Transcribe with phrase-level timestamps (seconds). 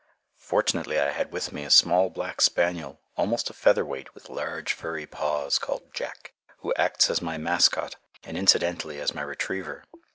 [0.39, 5.05] Fortunately, I had with me a small black spaniel, almost a featherweight, with large furry
[5.05, 9.83] paws, called "Jack," who acts as my mascot and incidentally as my retriever.